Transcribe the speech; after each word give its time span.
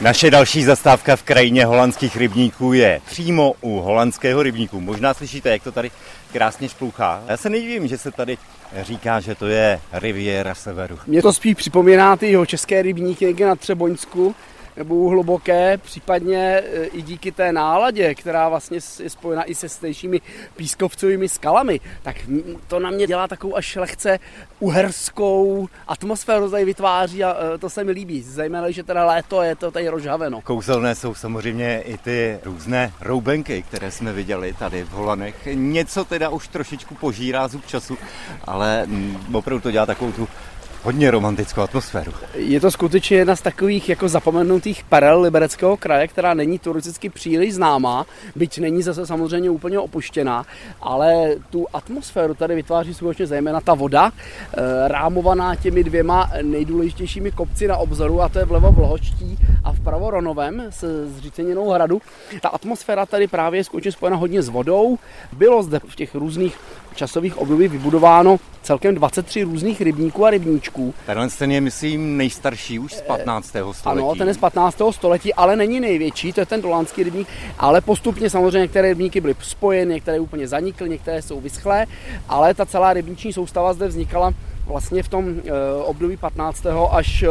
Naše 0.00 0.30
další 0.30 0.64
zastávka 0.64 1.16
v 1.16 1.22
krajině 1.22 1.64
holandských 1.66 2.16
rybníků 2.16 2.72
je 2.72 3.00
přímo 3.10 3.54
u 3.60 3.80
holandského 3.80 4.42
rybníku. 4.42 4.80
Možná 4.80 5.14
slyšíte, 5.14 5.50
jak 5.50 5.62
to 5.62 5.72
tady 5.72 5.90
krásně 6.32 6.68
šplouchá. 6.68 7.22
Já 7.28 7.36
se 7.36 7.50
nedivím, 7.50 7.88
že 7.88 7.98
se 7.98 8.10
tady 8.10 8.38
říká, 8.82 9.20
že 9.20 9.34
to 9.34 9.46
je 9.46 9.80
Riviera 9.92 10.54
Severu. 10.54 10.98
Mě 11.06 11.22
to 11.22 11.32
spíš 11.32 11.54
připomíná 11.54 12.16
ty 12.16 12.30
jeho 12.30 12.46
české 12.46 12.82
rybníky 12.82 13.24
někde 13.24 13.46
na 13.46 13.56
Třeboňsku, 13.56 14.34
nebo 14.80 15.08
hluboké, 15.08 15.78
případně 15.78 16.38
e, 16.38 16.84
i 16.84 17.02
díky 17.02 17.32
té 17.32 17.52
náladě, 17.52 18.14
která 18.14 18.48
vlastně 18.48 18.78
je 19.02 19.10
spojena 19.10 19.44
i 19.44 19.54
se 19.54 19.68
stejšími 19.68 20.20
pískovcovými 20.56 21.28
skalami, 21.28 21.80
tak 22.02 22.16
to 22.68 22.80
na 22.80 22.90
mě 22.90 23.06
dělá 23.06 23.28
takovou 23.28 23.56
až 23.56 23.76
lehce 23.76 24.18
uherskou 24.60 25.68
atmosféru 25.88 26.50
tady 26.50 26.64
vytváří 26.64 27.24
a 27.24 27.36
e, 27.54 27.58
to 27.58 27.70
se 27.70 27.84
mi 27.84 27.92
líbí, 27.92 28.22
zejména, 28.22 28.70
že 28.70 28.82
teda 28.82 29.04
léto 29.04 29.42
je 29.42 29.56
to 29.56 29.70
tady 29.70 29.88
rozhaveno. 29.88 30.40
Kouzelné 30.40 30.94
jsou 30.94 31.14
samozřejmě 31.14 31.80
i 31.80 31.98
ty 31.98 32.38
různé 32.44 32.92
roubenky, 33.00 33.62
které 33.62 33.90
jsme 33.90 34.12
viděli 34.12 34.52
tady 34.52 34.82
v 34.82 34.90
Holanech. 34.90 35.48
Něco 35.54 36.04
teda 36.04 36.28
už 36.28 36.48
trošičku 36.48 36.94
požírá 36.94 37.48
zub 37.48 37.66
času, 37.66 37.98
ale 38.44 38.86
opravdu 39.32 39.60
to 39.60 39.70
dělá 39.70 39.86
takovou 39.86 40.12
tu 40.12 40.28
hodně 40.82 41.10
romantickou 41.10 41.60
atmosféru. 41.60 42.12
Je 42.34 42.60
to 42.60 42.70
skutečně 42.70 43.16
jedna 43.16 43.36
z 43.36 43.42
takových 43.42 43.88
jako 43.88 44.08
zapomenutých 44.08 44.84
perel 44.84 45.20
libereckého 45.20 45.76
kraje, 45.76 46.08
která 46.08 46.34
není 46.34 46.58
turisticky 46.58 47.08
příliš 47.08 47.54
známá, 47.54 48.06
byť 48.36 48.58
není 48.58 48.82
zase 48.82 49.06
samozřejmě 49.06 49.50
úplně 49.50 49.78
opuštěná, 49.78 50.44
ale 50.80 51.34
tu 51.50 51.66
atmosféru 51.72 52.34
tady 52.34 52.54
vytváří 52.54 52.94
skutečně 52.94 53.26
zejména 53.26 53.60
ta 53.60 53.74
voda, 53.74 54.12
eh, 54.12 54.88
rámovaná 54.88 55.56
těmi 55.56 55.84
dvěma 55.84 56.30
nejdůležitějšími 56.42 57.32
kopci 57.32 57.68
na 57.68 57.76
obzoru, 57.76 58.22
a 58.22 58.28
to 58.28 58.38
je 58.38 58.44
vlevo 58.44 58.72
Vlhočtí 58.72 59.38
a 59.64 59.72
vpravo 59.72 60.10
Ronovem 60.10 60.62
s 60.70 61.06
zříceninou 61.06 61.70
hradu. 61.70 62.00
Ta 62.40 62.48
atmosféra 62.48 63.06
tady 63.06 63.26
právě 63.26 63.60
je 63.60 63.64
skutečně 63.64 63.92
spojena 63.92 64.16
hodně 64.16 64.42
s 64.42 64.48
vodou. 64.48 64.98
Bylo 65.32 65.62
zde 65.62 65.80
v 65.88 65.96
těch 65.96 66.14
různých 66.14 66.58
časových 66.94 67.38
období 67.38 67.68
vybudováno 67.68 68.38
celkem 68.62 68.94
23 68.94 69.42
různých 69.42 69.80
rybníků 69.80 70.26
a 70.26 70.30
rybníčků. 70.30 70.69
Tenhle 71.06 71.28
ten 71.28 71.52
je, 71.52 71.60
myslím, 71.60 72.16
nejstarší 72.16 72.78
už 72.78 72.92
z 72.94 73.02
15. 73.02 73.46
století. 73.46 73.74
Ano, 73.84 74.14
ten 74.14 74.28
je 74.28 74.34
z 74.34 74.38
15. 74.38 74.82
století, 74.90 75.34
ale 75.34 75.56
není 75.56 75.80
největší, 75.80 76.32
to 76.32 76.40
je 76.40 76.46
ten 76.46 76.62
dolánský 76.62 77.02
rybník, 77.02 77.28
ale 77.58 77.80
postupně 77.80 78.30
samozřejmě 78.30 78.58
některé 78.58 78.88
rybníky 78.88 79.20
byly 79.20 79.34
spojeny, 79.40 79.94
některé 79.94 80.20
úplně 80.20 80.48
zanikly, 80.48 80.88
některé 80.88 81.22
jsou 81.22 81.40
vyschlé, 81.40 81.86
ale 82.28 82.54
ta 82.54 82.66
celá 82.66 82.92
rybníční 82.92 83.32
soustava 83.32 83.72
zde 83.72 83.88
vznikala 83.88 84.32
vlastně 84.70 85.02
v 85.02 85.08
tom 85.08 85.28
eh, 85.28 85.52
období 85.84 86.16
15. 86.16 86.66
až 86.90 87.24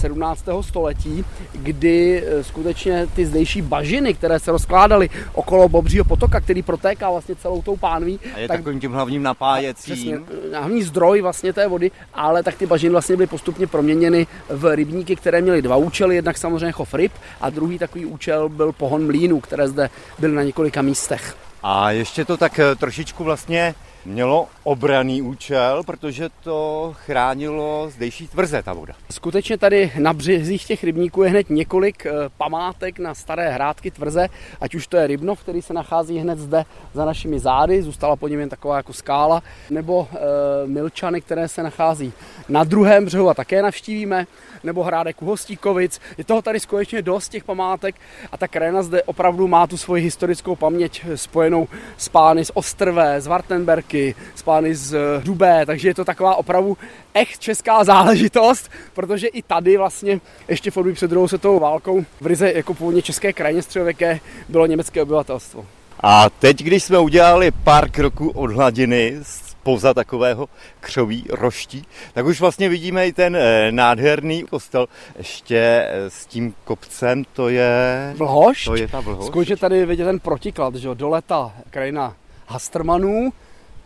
17. 0.00 0.48
Eh, 0.48 0.62
století, 0.62 1.24
kdy 1.52 2.22
eh, 2.26 2.44
skutečně 2.44 3.06
ty 3.06 3.26
zdejší 3.26 3.62
bažiny, 3.62 4.14
které 4.14 4.38
se 4.38 4.52
rozkládaly 4.52 5.10
okolo 5.32 5.68
Bobřího 5.68 6.04
potoka, 6.04 6.40
který 6.40 6.62
protéká 6.62 7.10
vlastně 7.10 7.34
celou 7.34 7.62
tou 7.62 7.76
pánví. 7.76 8.20
A 8.34 8.38
je 8.38 8.48
tak, 8.48 8.56
takovým 8.56 8.80
tím 8.80 8.92
hlavním 8.92 9.22
napájecím. 9.22 9.94
Přesně, 9.94 10.20
hlavní 10.58 10.82
zdroj 10.82 11.20
vlastně 11.20 11.52
té 11.52 11.68
vody, 11.68 11.90
ale 12.14 12.42
tak 12.42 12.54
ty 12.54 12.66
bažiny 12.66 12.92
vlastně 12.92 13.16
byly 13.16 13.26
postupně 13.26 13.66
proměněny 13.66 14.26
v 14.48 14.76
rybníky, 14.76 15.16
které 15.16 15.40
měly 15.40 15.62
dva 15.62 15.76
účely, 15.76 16.14
jednak 16.14 16.38
samozřejmě 16.38 16.72
chov 16.72 16.94
ryb 16.94 17.12
a 17.40 17.50
druhý 17.50 17.78
takový 17.78 18.06
účel 18.06 18.48
byl 18.48 18.72
pohon 18.72 19.06
mlínů, 19.06 19.40
které 19.40 19.68
zde 19.68 19.90
byly 20.18 20.34
na 20.34 20.42
několika 20.42 20.82
místech. 20.82 21.36
A 21.62 21.90
ještě 21.90 22.24
to 22.24 22.36
tak 22.36 22.60
trošičku 22.78 23.24
vlastně 23.24 23.74
mělo 24.04 24.48
obraný 24.62 25.22
účel, 25.22 25.82
protože 25.86 26.28
to 26.42 26.92
chránilo 26.96 27.90
zdejší 27.90 28.28
tvrze 28.28 28.62
ta 28.62 28.72
voda. 28.72 28.94
Skutečně 29.10 29.58
tady 29.58 29.92
na 29.98 30.12
březích 30.12 30.64
těch 30.64 30.84
rybníků 30.84 31.22
je 31.22 31.30
hned 31.30 31.50
několik 31.50 32.06
eh, 32.06 32.12
památek 32.38 32.98
na 32.98 33.14
staré 33.14 33.50
hrádky 33.50 33.90
tvrze, 33.90 34.28
ať 34.60 34.74
už 34.74 34.86
to 34.86 34.96
je 34.96 35.06
Rybnov, 35.06 35.40
který 35.40 35.62
se 35.62 35.74
nachází 35.74 36.18
hned 36.18 36.38
zde 36.38 36.64
za 36.94 37.04
našimi 37.04 37.38
zády, 37.38 37.82
zůstala 37.82 38.16
po 38.16 38.28
něm 38.28 38.40
jen 38.40 38.48
taková 38.48 38.76
jako 38.76 38.92
skála, 38.92 39.42
nebo 39.70 40.08
e, 40.12 40.66
Milčany, 40.66 41.20
které 41.20 41.48
se 41.48 41.62
nachází 41.62 42.12
na 42.52 42.64
druhém 42.64 43.04
břehu 43.04 43.28
a 43.28 43.34
také 43.34 43.62
navštívíme, 43.62 44.26
nebo 44.64 44.82
Hrádek 44.82 45.22
u 45.22 45.26
Hostíkovic. 45.26 46.00
Je 46.18 46.24
toho 46.24 46.42
tady 46.42 46.60
skutečně 46.60 47.02
dost 47.02 47.28
těch 47.28 47.44
památek 47.44 47.94
a 48.32 48.36
ta 48.36 48.48
krajina 48.48 48.82
zde 48.82 49.02
opravdu 49.02 49.48
má 49.48 49.66
tu 49.66 49.76
svoji 49.76 50.02
historickou 50.02 50.56
paměť 50.56 51.04
spojenou 51.14 51.68
s 51.96 52.08
pány 52.08 52.44
z 52.44 52.50
Ostrvé, 52.54 53.20
z 53.20 53.26
Wartenberky, 53.26 54.14
s 54.34 54.42
pány 54.42 54.74
z 54.74 54.96
Dubé, 55.24 55.66
takže 55.66 55.88
je 55.88 55.94
to 55.94 56.04
taková 56.04 56.34
opravdu 56.34 56.78
echt 57.14 57.40
česká 57.40 57.84
záležitost, 57.84 58.70
protože 58.94 59.26
i 59.26 59.42
tady 59.42 59.76
vlastně 59.76 60.20
ještě 60.48 60.70
v 60.70 60.92
před 60.94 61.10
druhou 61.10 61.28
světovou 61.28 61.58
válkou 61.58 62.04
v 62.20 62.26
Rize 62.26 62.52
jako 62.52 62.74
původně 62.74 63.02
české 63.02 63.32
krajině 63.32 63.62
středověké 63.62 64.20
bylo 64.48 64.66
německé 64.66 65.02
obyvatelstvo. 65.02 65.66
A 66.00 66.30
teď, 66.30 66.62
když 66.62 66.82
jsme 66.84 66.98
udělali 66.98 67.50
pár 67.50 67.90
kroků 67.90 68.30
od 68.30 68.50
hladiny 68.50 69.16
spoza 69.62 69.94
takového 69.94 70.48
křoví 70.80 71.24
roští, 71.30 71.86
tak 72.14 72.26
už 72.26 72.40
vlastně 72.40 72.68
vidíme 72.68 73.06
i 73.06 73.12
ten 73.12 73.36
eh, 73.36 73.72
nádherný 73.72 74.42
kostel. 74.42 74.86
Ještě 75.18 75.56
eh, 75.58 76.10
s 76.10 76.26
tím 76.26 76.54
kopcem 76.64 77.24
to 77.32 77.48
je... 77.48 77.70
Vlhošť? 78.16 78.64
To 78.64 78.76
je 78.76 78.88
ta 78.88 79.00
vlhošť. 79.00 79.26
Skutečně 79.26 79.56
tady 79.56 79.86
vidět 79.86 80.04
ten 80.04 80.18
protiklad, 80.18 80.74
že 80.74 80.94
dole 80.94 81.22
ta 81.22 81.52
krajina 81.70 82.14
Hastermanů, 82.48 83.32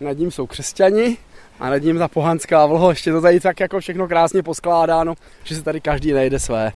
nad 0.00 0.19
ním 0.19 0.31
jsou 0.31 0.47
křesťani 0.47 1.16
a 1.60 1.70
nad 1.70 1.82
ním 1.82 1.98
ta 1.98 2.09
pohanská 2.09 2.66
vlhošť. 2.66 3.06
Je 3.06 3.12
to 3.12 3.20
tady 3.20 3.41
tak 3.41 3.60
jako 3.60 3.81
všechno 3.81 4.09
krásně 4.09 4.42
poskládáno, 4.42 5.15
že 5.44 5.54
se 5.54 5.62
tady 5.62 5.81
každý 5.81 6.12
najde 6.12 6.38
své. 6.38 6.65